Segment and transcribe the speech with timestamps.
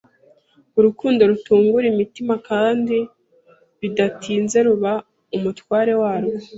[0.77, 2.97] Urukundo rutungura imitima, kandi
[3.79, 4.93] bidatinze ruba
[5.35, 6.37] umutware waryo